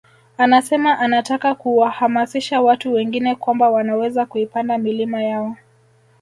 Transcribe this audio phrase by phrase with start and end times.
[0.37, 5.55] Anasema anataka kuwahamasisha watu wengine kwamba wanaweza kuipanda milima yao